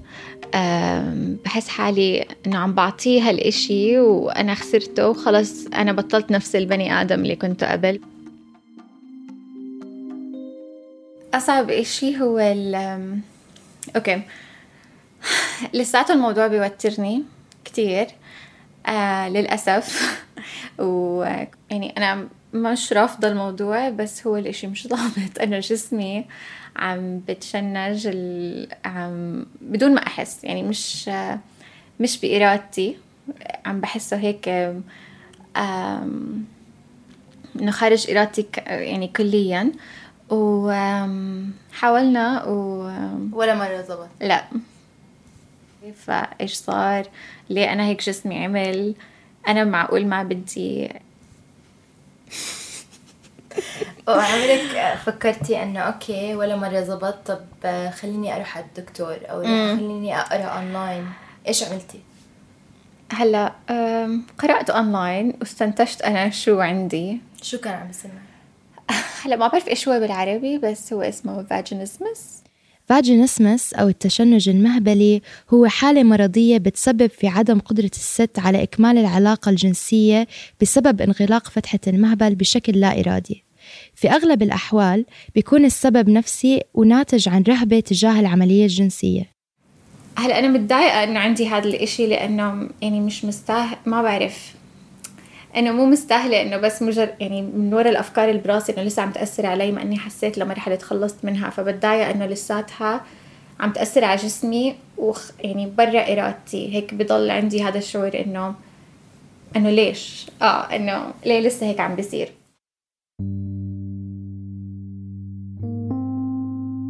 بحس 1.45 1.67
حالي 1.67 2.25
إنه 2.47 2.57
عم 2.57 2.73
بعطيه 2.73 3.29
هالإشي 3.29 3.99
وأنا 3.99 4.53
خسرته 4.55 5.09
وخلص 5.09 5.65
أنا 5.67 5.91
بطلت 5.91 6.31
نفس 6.31 6.55
البني 6.55 7.01
آدم 7.01 7.19
اللي 7.21 7.35
كنت 7.35 7.63
قبل. 7.63 7.99
أصعب 11.33 11.69
إشي 11.69 12.21
هو 12.21 12.39
ال 12.39 12.75
أم، 12.75 13.21
أوكي. 13.95 14.21
لساته 15.73 16.13
الموضوع 16.13 16.47
بيوترني 16.47 17.23
كتير. 17.65 18.07
آه 18.87 19.29
للأسف. 19.29 20.23
ويعني 20.79 21.93
أنا 21.97 22.27
مش 22.53 22.93
رافضة 22.93 23.27
الموضوع 23.27 23.89
بس 23.89 24.27
هو 24.27 24.37
الإشي 24.37 24.67
مش 24.67 24.87
ضابط 24.93 25.39
أنا 25.41 25.59
جسمي 25.59 26.25
عم 26.75 27.19
بتشنج 27.27 28.07
ال... 28.07 28.67
عم 28.85 29.45
بدون 29.61 29.93
ما 29.93 30.07
أحس. 30.07 30.43
يعني 30.43 30.63
مش 30.63 31.09
مش 31.99 32.19
بإرادتي. 32.21 32.97
عم 33.65 33.81
بحسه 33.81 34.17
هيك 34.17 34.49
إنه 37.55 37.71
خارج 37.71 38.11
إرادتي 38.11 38.43
ك- 38.43 38.57
يعني 38.67 39.07
كليا. 39.07 39.71
وحاولنا 40.29 41.23
و 42.45 42.83
ولا 43.31 43.55
مرة 43.55 43.81
زبط 43.81 44.07
لا. 44.21 44.43
فايش 45.95 46.53
صار؟ 46.53 47.07
ليه 47.49 47.73
أنا 47.73 47.83
هيك 47.85 48.03
جسمي 48.03 48.45
عمل؟ 48.45 48.95
أنا 49.47 49.63
معقول 49.63 50.05
ما 50.05 50.23
بدي 50.23 50.89
وعمرك 54.07 54.97
فكرتي 55.05 55.63
إنه 55.63 55.79
okay 55.79 56.35
ولا 56.35 56.55
مرة 56.55 56.81
زبط 56.81 57.31
طب 57.31 57.89
خليني 58.01 58.35
أروح 58.35 58.57
على 58.57 58.65
الدكتور 58.65 59.17
أو 59.29 59.43
خليني 59.77 60.19
أقرأ 60.19 60.43
اونلاين 60.43 61.05
إيش 61.47 61.63
عملتي؟ 61.63 61.99
هلا 63.13 63.53
أم، 63.69 64.25
قرأت 64.39 64.69
اونلاين 64.69 65.33
واستنتجت 65.39 66.01
أنا 66.01 66.29
شو 66.29 66.59
عندي. 66.59 67.17
شو 67.41 67.57
كان 67.57 67.73
عم 67.73 67.87
معك؟ 67.87 68.99
هلا 69.25 69.35
ما 69.35 69.47
بعرف 69.47 69.67
إيش 69.67 69.87
هو 69.87 69.99
بالعربي 69.99 70.57
بس 70.57 70.93
هو 70.93 71.01
اسمه 71.01 71.43
vaginismus 71.43 72.43
vaginismus 72.89 73.73
أو 73.73 73.87
التشنج 73.87 74.49
المهبلي 74.49 75.21
هو 75.53 75.67
حالة 75.67 76.03
مرضية 76.03 76.57
بتسبب 76.57 77.07
في 77.07 77.27
عدم 77.27 77.59
قدرة 77.59 77.91
الست 77.95 78.39
على 78.39 78.63
إكمال 78.63 78.97
العلاقة 78.97 79.49
الجنسية 79.49 80.27
بسبب 80.61 81.01
انغلاق 81.01 81.47
فتحة 81.49 81.79
المهبل 81.87 82.35
بشكل 82.35 82.79
لا 82.79 82.99
إرادي. 82.99 83.42
في 83.95 84.09
أغلب 84.09 84.41
الأحوال 84.41 85.05
بيكون 85.35 85.65
السبب 85.65 86.09
نفسي 86.09 86.61
وناتج 86.73 87.29
عن 87.29 87.43
رهبة 87.47 87.79
تجاه 87.79 88.19
العملية 88.19 88.63
الجنسية. 88.63 89.33
هلا 90.17 90.39
أنا 90.39 90.47
متضايقة 90.47 91.03
إنه 91.03 91.19
عندي 91.19 91.47
هذا 91.47 91.67
الإشي 91.67 92.07
لأنه 92.07 92.69
يعني 92.81 93.01
مش 93.01 93.25
مستاهل 93.25 93.77
ما 93.85 94.01
بعرف. 94.01 94.53
انه 95.57 95.71
مو 95.71 95.85
مستاهلة 95.85 96.41
إنه 96.41 96.57
بس 96.57 96.81
مجرد 96.81 97.15
يعني 97.19 97.41
من 97.41 97.73
وراء 97.73 97.89
الأفكار 97.89 98.29
اللي 98.29 98.41
براسي 98.41 98.71
إنه 98.71 98.83
لسه 98.83 99.01
عم 99.01 99.11
تأثر 99.11 99.45
علي 99.45 99.71
ما 99.71 99.81
إني 99.81 99.97
حسيت 99.97 100.37
لمرحلة 100.37 100.75
تخلصت 100.75 101.25
منها. 101.25 101.49
فبتضايق 101.49 102.07
إنه 102.07 102.25
لساتها 102.25 103.01
عم 103.59 103.71
تأثر 103.71 104.05
على 104.05 104.21
جسمي 104.21 104.75
وخ 104.97 105.31
يعني 105.39 105.65
برا 105.77 106.13
إرادتي. 106.13 106.75
هيك 106.75 106.93
بضل 106.93 107.31
عندي 107.31 107.63
هذا 107.63 107.77
الشعور 107.77 108.11
انه 108.25 108.55
إنه 109.55 109.69
ليش؟ 109.69 110.25
آه 110.41 110.75
إنه 110.75 111.13
ليه 111.25 111.39
لسه 111.39 111.65
هيك 111.65 111.79
عم 111.79 111.95
بيصير؟ 111.95 112.29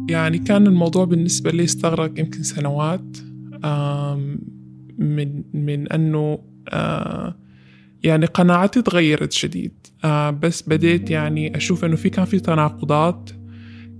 يعني 0.08 0.38
كان 0.38 0.66
الموضوع 0.66 1.04
بالنسبة 1.04 1.50
لي 1.50 1.64
استغرق 1.64 2.20
يمكن 2.20 2.42
سنوات 2.42 3.16
من 4.98 5.42
من 5.54 5.88
أنه 5.92 6.38
يعني 8.02 8.26
قناعتي 8.26 8.82
تغيرت 8.82 9.32
شديد. 9.32 9.72
بس 10.42 10.68
بديت 10.68 11.10
يعني 11.10 11.56
أشوف 11.56 11.84
أنه 11.84 11.96
في 11.96 12.10
كان 12.10 12.24
في 12.24 12.40
تناقضات 12.40 13.30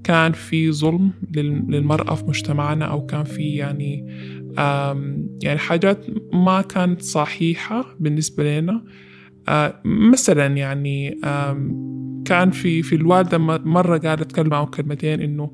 كان 0.05 0.33
في 0.33 0.73
ظلم 0.73 1.11
لل- 1.37 1.65
للمرأة 1.69 2.15
في 2.15 2.25
مجتمعنا 2.25 2.85
أو 2.85 3.07
كان 3.07 3.25
في 3.25 3.43
يعني 3.43 4.07
يعني 5.43 5.59
حاجات 5.59 6.07
ما 6.33 6.61
كانت 6.63 7.03
صحيحة 7.03 7.97
بالنسبة 8.01 8.61
لنا. 8.61 8.85
مثلا 9.85 10.47
يعني 10.47 11.19
كان 12.25 12.51
في 12.51 12.83
في 12.83 12.95
الوالدة 12.95 13.39
مرة 13.59 13.99
قالت 13.99 14.33
كلمة 14.33 14.57
أو 14.57 14.67
كلمتين 14.67 15.21
إنه 15.21 15.53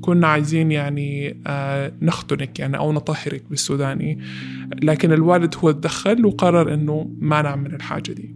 كنا 0.00 0.26
عايزين 0.26 0.72
يعني 0.72 1.40
آه، 1.46 1.92
نختنك 2.02 2.58
يعني 2.58 2.76
أو 2.76 2.92
نطهرك 2.92 3.42
بالسوداني. 3.50 4.18
لكن 4.82 5.12
الوالد 5.12 5.54
هو 5.58 5.70
تدخل 5.70 6.26
وقرر 6.26 6.74
إنه 6.74 7.10
ما 7.20 7.42
نعمل 7.42 7.74
الحاجة 7.74 8.12
دي. 8.12 8.35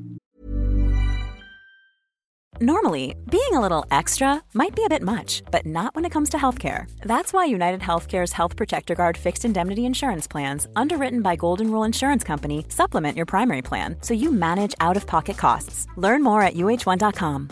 Normally, 2.61 3.15
being 3.29 3.53
a 3.53 3.59
little 3.59 3.83
extra 3.91 4.41
might 4.53 4.73
be 4.75 4.83
a 4.85 4.89
bit 4.95 5.01
much, 5.01 5.43
but 5.51 5.65
not 5.65 5.93
when 5.95 6.05
it 6.05 6.13
comes 6.15 6.29
to 6.29 6.37
healthcare. 6.37 6.85
That's 7.01 7.33
why 7.33 7.45
United 7.45 7.81
Healthcare's 7.81 8.31
Health 8.31 8.55
Protector 8.55 8.95
Guard 8.95 9.17
fixed 9.17 9.43
indemnity 9.45 9.83
insurance 9.85 10.25
plans, 10.25 10.65
underwritten 10.75 11.21
by 11.21 11.35
Golden 11.35 11.69
Rule 11.71 11.83
Insurance 11.83 12.23
Company, 12.23 12.65
supplement 12.69 13.17
your 13.17 13.25
primary 13.25 13.61
plan 13.61 13.97
so 14.01 14.13
you 14.13 14.31
manage 14.31 14.73
out 14.79 14.95
of 14.95 15.05
pocket 15.05 15.37
costs. 15.37 15.85
Learn 15.97 16.23
more 16.23 16.41
at 16.41 16.53
uh1.com. 16.55 17.49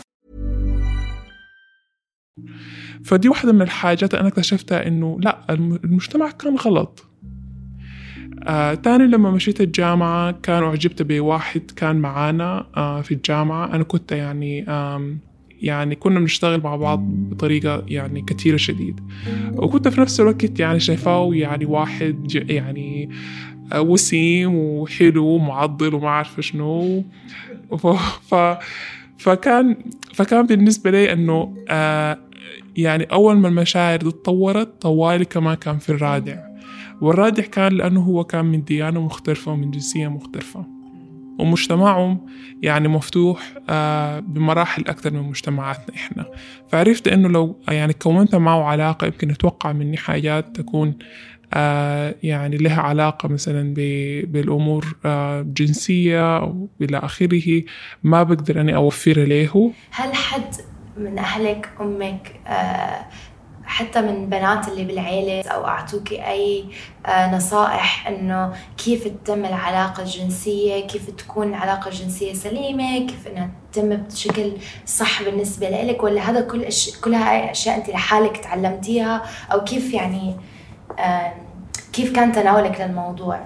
فدي 3.04 3.28
واحدة 3.28 3.52
من 3.52 3.62
الحاجات 3.62 4.14
أنا 4.14 4.28
اكتشفتها 4.28 4.86
إنه 4.86 5.18
لا 5.20 5.38
الم- 5.50 5.80
المجتمع 5.84 6.30
كان 6.30 6.56
غلط 6.56 7.06
آه 8.43 8.73
تاني 8.73 9.07
لما 9.07 9.31
مشيت 9.31 9.61
الجامعة 9.61 10.31
كانوا 10.31 10.69
أعجبت 10.69 11.01
بواحد 11.01 11.61
كان 11.75 11.95
معانا 11.95 12.67
آه 12.77 13.01
في 13.01 13.13
الجامعة. 13.13 13.75
أنا 13.75 13.83
كنت 13.83 14.11
يعني 14.11 14.65
يعني 15.61 15.95
كنا 15.95 16.19
بنشتغل 16.19 16.61
مع 16.63 16.75
بعض 16.75 16.99
بطريقة 16.99 17.83
يعني 17.87 18.21
كثيرة 18.21 18.57
شديد. 18.57 18.99
وكنت 19.53 19.87
في 19.87 20.01
نفس 20.01 20.19
الوقت 20.19 20.59
يعني 20.59 20.79
شايفاه 20.79 21.29
يعني 21.33 21.65
واحد 21.65 22.35
يعني 22.49 23.09
آه، 23.73 23.81
وسيم 23.81 24.55
وحلو 24.55 25.25
ومعضل 25.25 25.93
وما 25.93 26.07
أعرف 26.07 26.39
شنو. 26.39 27.03
ف... 27.77 27.87
ف... 28.33 28.57
فكان 29.17 29.77
فكان 30.13 30.45
بالنسبة 30.45 30.91
لي 30.91 31.13
إنه 31.13 31.55
آه 31.69 32.17
يعني 32.77 33.03
أول 33.03 33.37
ما 33.37 33.47
المشاعر 33.47 33.97
دي 33.99 34.07
اتطورت 34.09 34.81
طوالي 34.81 35.25
كمان 35.25 35.55
كان 35.55 35.77
في 35.77 35.89
الرادع. 35.89 36.48
والرادع 37.01 37.43
كان 37.43 37.71
لأنه 37.73 38.01
هو 38.01 38.23
كان 38.23 38.45
من 38.45 38.63
ديانة 38.63 39.01
مختلفة 39.01 39.51
ومن 39.51 39.71
جنسية 39.71 40.07
مختلفة 40.07 40.65
ومجتمعهم 41.39 42.25
يعني 42.61 42.87
مفتوح 42.87 43.53
آه، 43.69 44.19
بمراحل 44.19 44.81
أكثر 44.87 45.13
من 45.13 45.21
مجتمعاتنا 45.21 45.95
إحنا. 45.95 46.25
فعرفت 46.69 47.07
إنه 47.07 47.29
لو 47.29 47.59
يعني 47.67 47.93
كونت 47.93 48.35
معه 48.35 48.63
علاقة 48.63 49.07
يمكن 49.07 49.31
أتوقع 49.31 49.71
مني 49.71 49.97
حاجات 49.97 50.55
تكون 50.55 50.95
آه، 51.53 52.15
يعني 52.23 52.57
لها 52.57 52.81
علاقة 52.81 53.29
مثلا 53.29 53.73
بالأمور 54.23 54.95
آه، 55.05 55.41
جنسية 55.41 56.37
أو 56.37 56.69
إلى 56.81 56.97
آخره. 56.97 57.63
ما 58.03 58.23
بقدر 58.23 58.61
أني 58.61 58.75
أوفرها 58.75 59.25
له. 59.25 59.73
هل 59.91 60.13
حد 60.13 60.55
من 60.97 61.19
أهلك 61.19 61.69
أمك 61.81 62.39
آه، 62.47 63.05
حتى 63.69 64.01
من 64.01 64.29
بنات 64.29 64.67
اللي 64.67 64.83
بالعيلة 64.83 65.49
أو 65.49 65.67
أعطوكي 65.67 66.27
أي 66.27 66.65
آه، 67.05 67.35
نصائح 67.35 68.07
إنه 68.07 68.53
كيف 68.77 69.07
تتم 69.07 69.45
العلاقة 69.45 70.03
الجنسية 70.03 70.87
كيف 70.87 71.09
تكون 71.09 71.49
العلاقة 71.49 71.87
الجنسية 71.87 72.33
سليمة 72.33 73.07
كيف 73.07 73.27
إنها 73.27 73.49
تتم 73.71 73.95
بشكل 73.95 74.51
صح 74.85 75.23
بالنسبة 75.23 75.69
لإلك 75.69 76.03
ولا 76.03 76.29
هذا 76.29 76.41
كل 76.41 76.63
أش... 76.63 76.99
كلها 76.99 77.51
أشياء 77.51 77.77
أنت 77.77 77.89
لحالك 77.89 78.37
تعلمتيها 78.37 79.23
أو 79.51 79.63
كيف 79.63 79.93
يعني 79.93 80.35
آه، 80.99 81.33
كيف 81.93 82.15
كان 82.15 82.31
تناولك 82.31 82.81
للموضوع؟ 82.81 83.45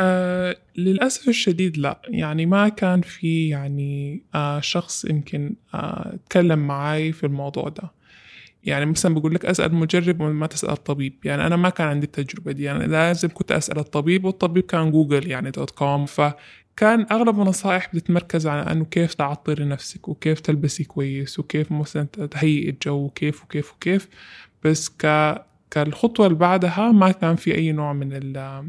آه 0.00 0.56
للأسف 0.76 1.28
الشديد 1.28 1.78
لا. 1.78 2.00
يعني 2.08 2.46
ما 2.46 2.68
كان 2.68 3.00
في 3.00 3.48
يعني 3.48 4.22
آه 4.34 4.60
شخص 4.60 5.04
يمكن 5.04 5.54
آه 5.74 6.14
تكلم 6.28 6.58
معاي 6.58 7.12
في 7.12 7.26
الموضوع 7.26 7.68
ده. 7.68 7.97
يعني 8.68 8.86
مثلا 8.86 9.14
بقول 9.14 9.34
لك 9.34 9.44
أسأل 9.46 9.74
مجرب 9.74 10.20
وما 10.20 10.46
تسأل 10.46 10.70
الطبيب. 10.70 11.14
يعني 11.24 11.46
أنا 11.46 11.56
ما 11.56 11.70
كان 11.70 11.88
عندي 11.88 12.06
التجربة 12.06 12.52
دي. 12.52 12.62
يعني 12.62 12.86
لازم 12.86 13.28
كنت 13.34 13.52
أسأل 13.52 13.78
الطبيب 13.78 14.24
والطبيب 14.24 14.64
كان 14.66 14.90
جوجل 14.90 15.30
يعني 15.30 15.50
dot 15.50 15.70
com. 15.70 16.06
فكان 16.06 17.06
أغلب 17.12 17.40
النصائح 17.40 17.90
بتتمركز 17.94 18.46
على 18.46 18.72
أنه 18.72 18.84
كيف 18.84 19.14
تعطري 19.14 19.64
نفسك 19.64 20.08
وكيف 20.08 20.40
تلبسي 20.40 20.84
كويس 20.84 21.38
وكيف 21.38 21.72
مثلا 21.72 22.04
تهيئي 22.04 22.70
الجو 22.70 22.96
وكيف 23.04 23.44
وكيف 23.44 23.72
وكيف. 23.72 24.08
بس 24.64 24.88
ك 24.88 25.34
كالخطوة 25.70 26.26
اللي 26.26 26.38
بعدها 26.38 26.92
ما 26.92 27.10
كان 27.12 27.36
في 27.36 27.54
أي 27.54 27.72
نوع 27.72 27.92
من 27.92 28.12
ال 28.12 28.64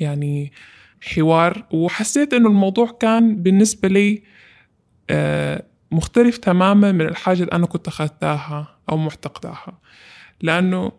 يعني 0.00 0.52
حوار. 1.00 1.66
وحسيت 1.72 2.34
إنه 2.34 2.48
الموضوع 2.48 2.86
كان 3.00 3.36
بالنسبة 3.42 3.88
لي 3.88 4.22
آه، 5.10 5.62
مختلف 5.90 6.38
تماما 6.38 6.92
من 6.92 7.00
الحاجة 7.00 7.42
اللي 7.42 7.52
أنا 7.52 7.66
كنت 7.66 7.88
أخذتها 7.88 8.78
أو 8.90 8.96
معتقداها. 8.96 9.78
لأنه 10.42 10.92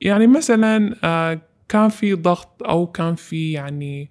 يعني 0.00 0.26
مثلا 0.26 0.96
آه، 1.04 1.40
كان 1.68 1.88
في 1.88 2.14
ضغط 2.14 2.62
أو 2.62 2.86
كان 2.86 3.14
في 3.14 3.52
يعني 3.52 4.10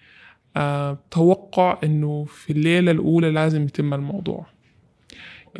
آه، 0.57 0.97
توقع 1.11 1.79
إنه 1.83 2.25
في 2.25 2.53
الليلة 2.53 2.91
الأولى 2.91 3.31
لازم 3.31 3.63
يتم 3.63 3.93
الموضوع. 3.93 4.45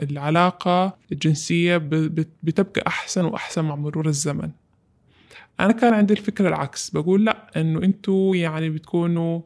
العلاقة 0.02 0.98
الجنسية 1.12 1.78
بتبقى 2.44 2.84
أحسن 2.88 3.26
وأحسن 3.26 3.66
مع 3.66 3.76
مرور 3.76 4.08
الزمن. 4.08 4.50
أنا 5.60 5.72
كان 5.74 5.94
عندي 5.94 6.14
الفكرة 6.14 6.48
العكس. 6.48 6.90
بقول 6.90 7.26
لأ 7.26 7.52
إنه 7.58 7.80
أنتوا 7.80 8.36
يعني 8.36 8.70
بتكونوا 8.70 9.42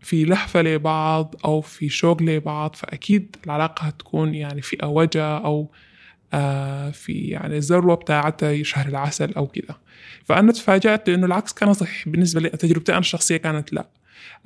في 0.00 0.24
لهفة 0.24 0.62
لبعض 0.62 1.34
أو 1.44 1.60
في 1.60 1.88
شوق 1.88 2.22
لبعض 2.22 2.74
فأكيد 2.76 3.36
العلاقة 3.46 3.84
هتكون 3.84 4.34
يعني 4.34 4.62
في 4.62 4.76
أوجة 4.82 5.38
أو 5.38 5.70
آه 6.32 6.90
في 6.90 7.12
يعني 7.12 7.56
الذروة 7.56 7.94
بتاعتها 7.94 8.62
شهر 8.62 8.88
العسل 8.88 9.32
أو 9.34 9.46
كده. 9.46 9.76
فأنا 10.24 10.52
تفاجأت 10.52 11.10
لأنه 11.10 11.26
العكس 11.26 11.52
كان 11.52 11.72
صحيح 11.72 12.08
بالنسبة 12.08 12.40
لي 12.40 12.48
تجربتي 12.48 12.92
أنا 12.92 13.00
الشخصية 13.00 13.36
كانت 13.36 13.72
لأ. 13.72 13.88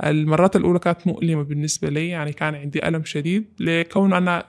المرات 0.05 0.57
الأولى 0.57 0.79
كانت 0.79 1.07
مؤلمة 1.07 1.43
بالنسبة 1.43 1.89
لي 1.89 2.09
يعني 2.09 2.33
كان 2.33 2.55
عندي 2.55 2.89
ألم 2.89 3.05
شديد 3.05 3.45
لكون 3.61 4.13
أنا 4.13 4.47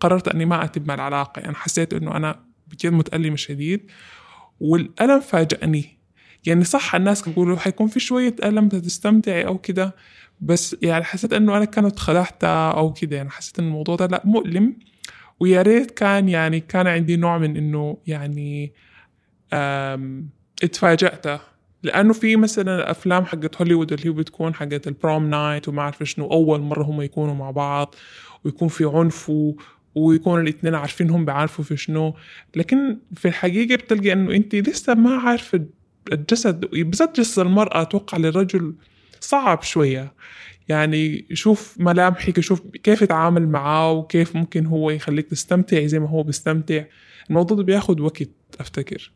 قررت 0.00 0.28
أني 0.28 0.44
ما 0.44 0.64
أتم 0.64 0.90
العلاقة 0.90 1.40
يعني 1.40 1.54
حسيت 1.54 1.94
أنه 1.94 2.16
أنا 2.16 2.40
بجد 2.66 2.92
متألمة 2.92 3.36
شديد 3.36 3.90
والألم 4.60 5.20
فاجأني. 5.20 5.98
يعني 6.46 6.64
صح 6.64 6.94
الناس 6.94 7.28
يقولوا 7.28 7.56
حيكون 7.56 7.86
في 7.86 8.00
شوية 8.00 8.36
ألم 8.44 8.68
تستمتعي 8.68 9.46
أو 9.46 9.58
كده 9.58 9.94
بس 10.44 10.76
يعني 10.82 11.04
حسيت 11.04 11.32
إنه 11.32 11.56
أنا 11.56 11.64
كانت 11.64 11.98
خلعت 11.98 12.44
أو 12.44 12.92
كده. 12.92 13.16
يعني 13.16 13.30
حسيت 13.30 13.58
إن 13.58 13.64
الموضوع 13.64 13.96
ده 13.96 14.06
لا 14.06 14.22
مؤلم. 14.24 14.76
ويا 15.40 15.62
ريت 15.62 15.90
كان 15.90 16.28
يعني 16.28 16.60
كان 16.60 16.86
عندي 16.86 17.16
نوع 17.16 17.38
من 17.38 17.56
إنه 17.56 17.98
يعني 18.06 18.72
اتفاجأت. 20.62 21.40
لأنه 21.82 22.12
في 22.12 22.36
مثلا 22.36 22.90
افلام 22.90 23.24
حقت 23.24 23.56
هوليوود 23.56 23.92
اللي 23.92 24.06
هي 24.06 24.10
بتكون 24.10 24.54
حقت 24.54 24.88
ال 24.88 24.96
prom 24.96 25.30
night 25.30 25.68
وما 25.68 25.82
أعرف 25.82 26.02
شنو 26.02 26.26
أول 26.26 26.60
مرة 26.60 26.82
هم 26.82 27.02
يكونوا 27.02 27.34
مع 27.34 27.50
بعض 27.50 27.94
ويكون 28.44 28.68
في 28.68 28.84
عنف 28.84 29.32
ويكون 29.94 30.40
الاثنين 30.40 30.74
عارفين 30.74 31.10
هم 31.10 31.24
بيعرفوا 31.24 31.64
في 31.64 31.76
شنو. 31.76 32.14
لكن 32.56 32.98
في 33.16 33.28
الحقيقة 33.28 33.76
بتلقى 33.76 34.12
إنه 34.12 34.34
انت 34.34 34.54
لسه 34.54 34.94
ما 34.94 35.16
عارفة 35.16 35.64
الجسد. 36.12 36.60
بالذات 36.60 37.20
جسد 37.20 37.38
المرأة 37.38 37.82
أتوقع 37.82 38.18
للرجل 38.18 38.74
صعب 39.24 39.62
شوية. 39.62 40.12
يعني 40.68 41.26
يشوف 41.30 41.76
ملامحك 41.80 42.38
يشوف 42.38 42.60
كيف 42.82 43.02
يتعامل 43.02 43.48
معاه 43.48 43.92
وكيف 43.92 44.36
ممكن 44.36 44.66
هو 44.66 44.90
يخليك 44.90 45.26
تستمتع 45.30 45.86
زي 45.86 45.98
ما 45.98 46.08
هو 46.08 46.22
بيستمتع. 46.22 46.84
الموضوع 47.30 47.56
ده 47.56 47.62
بياخد 47.62 48.00
وقت 48.00 48.28
أفتكر. 48.60 49.12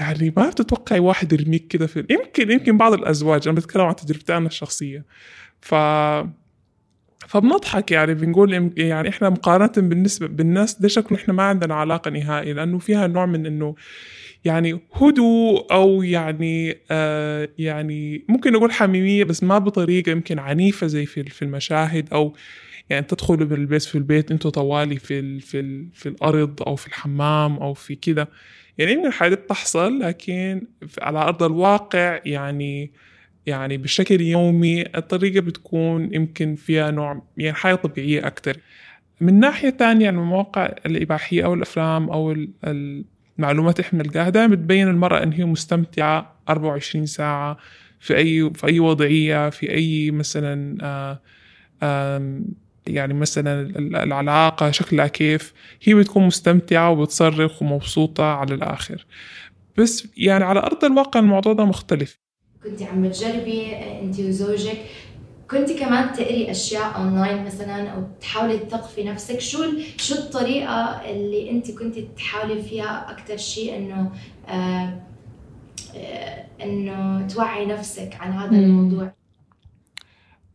يعني 0.00 0.32
ما 0.36 0.50
بتتوقعي 0.50 1.00
واحد 1.00 1.32
يرميك 1.32 1.66
كده 1.66 1.86
في 1.86 2.06
يمكن 2.10 2.50
يمكن 2.50 2.76
بعض 2.78 2.92
الأزواج. 2.92 3.48
أنا 3.48 3.56
بتكلم 3.56 3.82
عن 3.82 3.96
تجربتي 3.96 4.36
أنا 4.36 4.46
الشخصية. 4.46 5.04
ف 5.60 5.74
فبنضحك 7.28 7.92
يعني 7.92 8.14
بنقول 8.14 8.72
يعني 8.76 9.08
إحنا 9.08 9.30
مقارنة 9.30 9.88
بالنسبة 9.88 10.26
بالناس 10.26 10.80
ده 10.80 10.88
شكله 10.88 11.18
إحنا 11.18 11.34
ما 11.34 11.42
عندنا 11.42 11.74
علاقة 11.74 12.10
نهائي 12.10 12.52
لأنه 12.52 12.78
فيها 12.78 13.06
نوع 13.06 13.26
من 13.26 13.46
إنه 13.46 13.74
يعني 14.44 14.80
هدوء 14.92 15.72
أو 15.72 16.02
يعني 16.02 16.78
آه 16.90 17.48
يعني 17.58 18.24
ممكن 18.28 18.52
نقول 18.52 18.72
حميمية 18.72 19.24
بس 19.24 19.42
ما 19.42 19.58
بطريقة 19.58 20.10
يمكن 20.10 20.38
عنيفة 20.38 20.86
زي 20.86 21.06
في 21.06 21.24
في 21.24 21.42
المشاهد 21.42 22.08
أو 22.12 22.34
يعني 22.90 23.06
تدخلوا 23.06 23.46
بالبيت 23.46 23.82
في 23.82 23.94
البيت 23.94 24.30
أنتوا 24.30 24.50
طوالي 24.50 24.96
في 24.96 25.18
ال 25.18 25.40
في 25.40 25.60
ال 25.60 25.88
في 25.92 26.08
الأرض 26.08 26.62
أو 26.62 26.76
في 26.76 26.86
الحمام 26.86 27.56
أو 27.56 27.74
في 27.74 27.94
كده. 27.94 28.28
يعني 28.78 28.92
يمكن 28.92 29.06
الحاجات 29.06 29.38
بتحصل 29.44 30.00
لكن 30.00 30.66
على 31.02 31.18
أرض 31.18 31.42
الواقع 31.42 32.20
يعني 32.26 32.92
يعني 33.46 33.76
بشكل 33.76 34.20
يومي 34.20 34.82
الطريقة 34.96 35.40
بتكون 35.40 36.14
يمكن 36.14 36.54
فيها 36.56 36.90
نوع 36.90 37.22
يعني 37.36 37.54
حياة 37.56 37.74
طبيعية 37.74 38.26
أكتر. 38.26 38.56
من 39.20 39.40
ناحية 39.40 39.70
تانية 39.70 40.04
يعني 40.04 40.18
المواقع 40.18 40.74
الإباحية 40.86 41.44
أو 41.44 41.54
الأفلام 41.54 42.10
أو 42.10 42.32
معلومات 43.38 43.80
إحنا 43.80 44.02
نلقاها 44.02 44.46
بتبين 44.46 44.88
المرأة 44.88 45.22
إن 45.22 45.32
هي 45.32 45.44
مستمتعة 45.44 46.34
24 46.48 47.06
ساعة 47.06 47.56
في 48.00 48.16
أي 48.16 48.50
في 48.54 48.66
أي 48.66 48.80
وضعية 48.80 49.50
في 49.50 49.70
أي 49.74 50.10
مثلا 50.10 50.78
آه، 51.82 52.44
يعني 52.86 53.14
مثلا 53.14 53.60
العلاقة 54.02 54.70
شكلها 54.70 55.06
كيف. 55.06 55.52
هي 55.82 55.94
بتكون 55.94 56.26
مستمتعة 56.26 56.90
وبتصرخ 56.90 57.62
ومبسوطة 57.62 58.24
على 58.24 58.54
الآخر. 58.54 59.06
بس 59.76 60.08
يعني 60.16 60.44
على 60.44 60.60
أرض 60.60 60.84
الواقع 60.84 61.20
الموضوع 61.20 61.52
ده 61.52 61.64
مختلف. 61.64 62.18
كنت 62.64 62.82
عم 62.82 63.06
تجربي 63.10 63.76
أنت 63.76 64.20
وزوجك 64.20 64.78
كنت 65.50 65.72
كمان 65.72 66.12
تقري 66.12 66.50
أشياء 66.50 66.96
اونلاين 66.96 67.44
مثلا 67.44 67.88
أو 67.88 68.02
تحاولي 68.20 68.58
تثقفي 68.58 69.04
نفسك. 69.04 69.40
شو 69.40 69.64
شو 69.96 70.14
الطريقة 70.14 71.10
اللي 71.10 71.50
أنت 71.50 71.70
كنت 71.70 71.98
تحاولي 71.98 72.62
فيها 72.62 73.10
أكثر 73.10 73.36
شيء 73.36 73.76
إنه 73.76 74.12
آه 74.48 75.00
آه 75.96 76.44
إنه 76.62 77.26
توعي 77.26 77.66
نفسك 77.66 78.16
عن 78.20 78.32
هذا 78.32 78.50
الموضوع؟ 78.50 79.12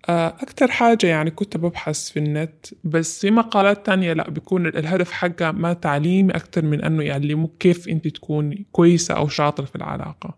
آه، 0.09 0.27
أكتر 0.27 0.71
حاجة 0.71 1.07
يعني 1.07 1.31
كنت 1.31 1.57
ببحث 1.57 2.09
في 2.09 2.19
النت 2.19 2.65
بس 2.83 3.21
في 3.21 3.31
مقالات 3.31 3.85
تانية 3.85 4.13
لا 4.13 4.29
بيكون 4.29 4.67
الهدف 4.67 5.11
حقها 5.11 5.51
ما 5.51 5.73
تعليمي 5.73 6.35
أكتر 6.35 6.65
من 6.65 6.83
أنه 6.83 7.03
يعلموك 7.03 7.57
كيف 7.59 7.87
أنت 7.87 8.07
تكون 8.07 8.65
كويسة 8.71 9.13
أو 9.13 9.27
شاطرة 9.27 9.65
في 9.65 9.75
العلاقة. 9.75 10.37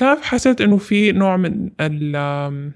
فكان 0.00 0.18
حسيت 0.22 0.60
إنه 0.60 0.76
في 0.76 1.12
نوع 1.12 1.36
من 1.36 1.70
ال 1.80 2.72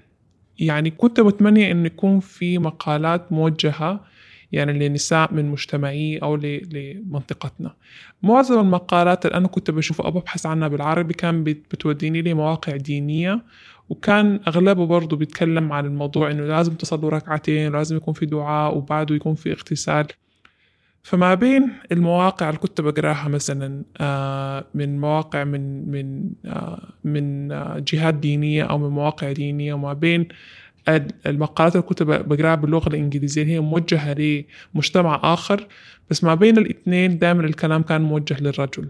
يعني 0.59 0.91
كنت 0.91 1.19
متمنية 1.19 1.71
انه 1.71 1.85
يكون 1.85 2.19
في 2.19 2.57
مقالات 2.57 3.31
موجهة 3.31 4.05
يعني 4.51 4.89
لنساء 4.89 5.33
من 5.33 5.45
مجتمعي 5.51 6.17
أو 6.17 6.35
لمنطقتنا. 6.35 7.75
معظم 8.23 8.59
المقالات 8.59 9.25
اللي 9.25 9.37
أنا 9.37 9.47
كنت 9.47 9.71
بشوفها 9.71 10.05
أو 10.05 10.11
ببحث 10.11 10.45
عنها 10.45 10.67
بالعربي 10.67 11.13
كان 11.13 11.43
بتوديني 11.43 12.21
لي 12.21 12.33
مواقع 12.33 12.75
دينية 12.75 13.43
وكان 13.89 14.39
أغلبه 14.47 14.85
برضه 14.85 15.17
بيتكلم 15.17 15.73
عن 15.73 15.85
الموضوع 15.85 16.31
إنه 16.31 16.43
لازم 16.45 16.73
تصلوا 16.73 17.09
ركعتين 17.09 17.75
ولازم 17.75 17.95
يكون 17.97 18.13
في 18.13 18.25
دعاء 18.25 18.77
وبعده 18.77 19.15
يكون 19.15 19.35
في 19.35 19.51
اغتسال. 19.51 20.07
فما 21.05 21.33
بين 21.33 21.73
المواقع 21.91 22.49
اللي 22.49 22.59
كنت 22.59 22.81
بقراها 22.81 23.27
مثلا 23.27 23.83
آه، 24.01 24.65
من 24.73 24.99
مواقع 24.99 25.43
من 25.43 25.91
من 25.91 26.29
آه، 26.45 26.93
من 27.03 27.51
آه، 27.51 27.83
جهات 27.87 28.13
دينية 28.13 28.63
أو 28.63 28.77
من 28.77 28.89
مواقع 28.89 29.31
دينية 29.31 29.73
وما 29.73 29.93
بين 29.93 30.27
المقالات 31.25 31.75
اللي 31.75 31.87
كنت 31.87 32.03
بقراها 32.03 32.55
باللغة 32.55 32.89
الإنجليزية 32.89 33.45
هي 33.45 33.59
موجهة 33.59 34.13
لمجتمع 34.73 35.19
آخر 35.23 35.67
بس 36.09 36.23
ما 36.23 36.35
بين 36.35 36.57
الاثنين 36.57 37.19
دائما 37.19 37.45
الكلام 37.45 37.81
كان 37.81 38.01
موجه 38.01 38.37
للرجل. 38.41 38.87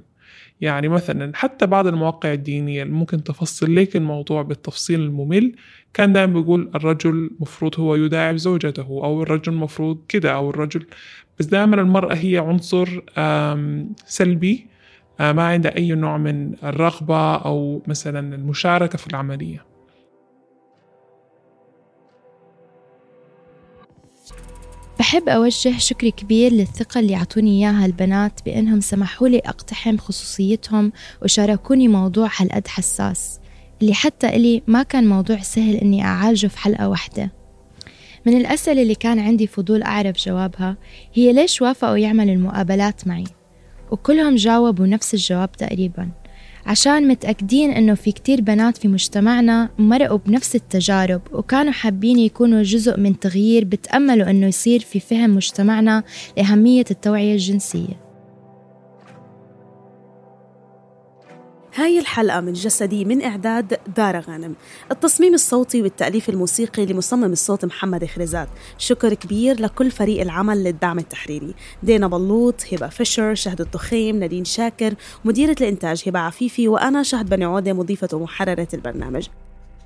يعني 0.62 0.88
مثلا 0.88 1.32
حتى 1.36 1.66
بعض 1.66 1.88
المواقع 1.88 2.34
الدينية 2.34 2.84
اللي 2.84 2.94
ممكن 2.94 3.24
تفصل 3.24 3.76
لك 3.76 3.96
الموضوع 3.96 4.42
بالتفصيل 4.42 5.00
الممل 5.00 5.56
كان 5.96 6.14
دائما 6.14 6.34
بيقول 6.34 6.72
الرجل 6.76 7.32
مفروض 7.40 7.80
هو 7.80 7.96
يداعب 7.96 8.36
زوجته 8.36 8.84
أو 8.84 9.24
الرجل 9.24 9.54
مفروض 9.54 9.98
كده 10.08 10.32
أو 10.36 10.50
الرجل. 10.50 10.86
بس 11.40 11.46
دائما 11.46 11.82
المرأة 11.82 12.16
هي 12.16 12.38
عنصر 12.38 13.02
سلبي 14.06 14.68
ما 15.20 15.44
عندها 15.44 15.78
أي 15.78 15.92
نوع 15.92 16.18
من 16.18 16.54
الرغبة 16.64 17.36
أو 17.36 17.82
مثلا 17.88 18.36
المشاركة 18.36 18.98
في 18.98 19.08
العملية. 19.08 19.66
بحب 25.00 25.30
أوجه 25.30 25.78
شكر 25.78 26.10
كبير 26.10 26.52
للثقة 26.52 27.00
اللي 27.00 27.16
عطوني 27.16 27.52
إياها 27.52 27.86
البنات 27.86 28.40
بأنهم 28.46 28.80
سمحوا 28.80 29.28
لي 29.28 29.40
أقتحم 29.40 29.98
خصوصيتهم 29.98 30.92
وشاركوني 31.24 31.88
موضوع 31.88 32.30
هالقد 32.38 32.68
حساس. 32.68 33.40
اللي 33.86 33.96
حتى 33.96 34.28
إلي 34.28 34.62
ما 34.68 34.84
كان 34.84 35.08
موضوع 35.08 35.40
سهل 35.40 35.76
إني 35.76 36.04
أعالجه 36.04 36.48
في 36.48 36.58
حلقة 36.58 36.90
واحدة. 36.90 37.32
من 38.26 38.38
الأسئلة 38.38 38.82
اللي 38.82 38.96
كان 38.96 39.20
عندي 39.20 39.48
فضول 39.48 39.84
أعرف 39.84 40.18
جوابها 40.18 40.78
هي 41.14 41.34
ليش 41.34 41.62
وافقوا 41.62 41.98
يعملوا 41.98 42.34
المقابلات 42.34 43.08
معي؟ 43.08 43.24
وكلهم 43.92 44.36
جاوبوا 44.36 44.88
نفس 44.88 45.14
الجواب 45.14 45.52
تقريبا. 45.52 46.10
عشان 46.66 47.08
متأكدين 47.08 47.72
إنه 47.72 47.94
في 47.94 48.12
كتير 48.12 48.42
بنات 48.42 48.78
في 48.78 48.88
مجتمعنا 48.88 49.70
مرقوا 49.80 50.18
بنفس 50.18 50.56
التجارب 50.56 51.22
وكانوا 51.32 51.74
حابين 51.74 52.20
يكونوا 52.20 52.64
جزء 52.64 53.00
من 53.00 53.20
تغيير 53.20 53.66
بتأملوا 53.66 54.30
إنه 54.30 54.48
يصير 54.48 54.80
في 54.80 55.00
فهم 55.00 55.36
مجتمعنا 55.36 56.04
لأهمية 56.38 56.86
التوعية 56.92 57.34
الجنسية. 57.34 58.05
هاي 61.78 62.00
الحلقة 62.00 62.42
من 62.42 62.54
جسدي 62.54 63.06
من 63.06 63.22
إعداد 63.22 63.78
دارا 63.98 64.20
غانم. 64.20 64.56
التصميم 64.92 65.34
الصوتي 65.34 65.82
والتأليف 65.82 66.30
الموسيقي 66.30 66.86
لمصمم 66.86 67.32
الصوت 67.32 67.66
محمد 67.66 68.06
خريزات 68.06 68.50
شكر 68.78 69.14
كبير 69.14 69.62
لكل 69.62 69.92
فريق 69.92 70.22
العمل 70.22 70.64
للدعم 70.64 71.00
التحريري. 71.00 71.54
دينا 71.84 72.08
بلوط 72.08 72.74
هبة 72.74 72.88
فيشر 72.88 73.36
شهد 73.36 73.62
الضخيم 73.62 74.20
نادين 74.20 74.46
شاكر 74.46 74.94
مديرة 75.26 75.56
الإنتاج 75.62 76.04
هبة 76.08 76.20
عفيفي 76.20 76.68
وأنا 76.68 77.04
شهد 77.04 77.30
بني 77.30 77.46
عودة 77.46 77.74
مضيفة 77.74 78.10
ومحررة 78.14 78.68
البرنامج. 78.74 79.28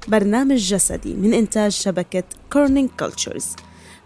برنامج 0.07 0.57
جسدي 0.57 1.13
من 1.13 1.33
إنتاج 1.33 1.71
شبكة 1.71 2.23
كيرنينج 2.53 2.89
كلتشرز 2.99 3.55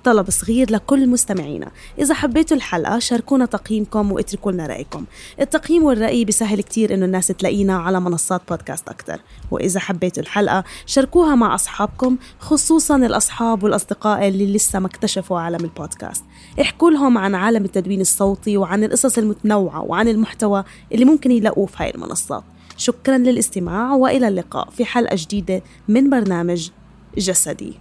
طلب 0.03 0.29
صغير 0.29 0.71
لكل 0.71 1.09
مستمعينا. 1.09 1.71
إذا 1.99 2.13
حبيتوا 2.13 2.57
الحلقة 2.57 2.99
شاركونا 2.99 3.45
تقييمكم 3.45 4.11
واتركوا 4.11 4.51
لنا 4.51 4.67
رأيكم. 4.67 5.05
التقييم 5.39 5.83
والرأي 5.83 6.25
بيسهل 6.25 6.61
كتير 6.61 6.93
إنه 6.93 7.05
الناس 7.05 7.27
تلاقينا 7.27 7.77
على 7.77 7.99
منصات 7.99 8.41
بودكاست 8.49 8.89
أكتر. 8.89 9.19
وإذا 9.51 9.79
حبيتوا 9.79 10.23
الحلقة 10.23 10.63
شاركوها 10.85 11.35
مع 11.35 11.55
أصحابكم 11.55 12.17
خصوصا 12.39 12.95
الأصحاب 12.95 13.63
والأصدقاء 13.63 14.27
اللي 14.27 14.53
لسه 14.53 14.79
ما 14.79 14.87
اكتشفوا 14.87 15.39
عالم 15.39 15.65
البودكاست. 15.65 16.23
احكوا 16.61 16.91
لهم 16.91 17.17
عن 17.17 17.35
عالم 17.35 17.65
التدوين 17.65 18.01
الصوتي 18.01 18.57
وعن 18.57 18.83
القصص 18.83 19.17
المتنوعة 19.17 19.81
وعن 19.81 20.07
المحتوى 20.07 20.63
اللي 20.91 21.05
ممكن 21.05 21.31
يلاقوه 21.31 21.65
في 21.65 21.83
هاي 21.83 21.89
المنصات. 21.89 22.43
شكرا 22.77 23.17
للاستماع 23.17 23.93
وإلى 23.93 24.27
اللقاء 24.27 24.69
في 24.69 24.85
حلقة 24.85 25.15
جديدة 25.19 25.61
من 25.87 26.09
برنامج 26.09 26.69
جسدي. 27.17 27.73